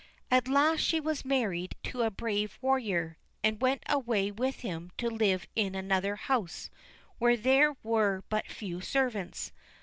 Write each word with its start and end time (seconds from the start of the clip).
At 0.31 0.47
last 0.47 0.79
she 0.79 0.99
was 0.99 1.23
married 1.23 1.75
to 1.83 2.01
a 2.01 2.09
brave 2.09 2.57
warrior, 2.59 3.19
and 3.43 3.61
went 3.61 3.83
away 3.87 4.31
with 4.31 4.61
him 4.61 4.89
to 4.97 5.11
live 5.11 5.45
in 5.55 5.75
another 5.75 6.15
house 6.15 6.71
where 7.19 7.37
there 7.37 7.77
were 7.83 8.23
but 8.27 8.47
few 8.47 8.81
servants. 8.81 9.51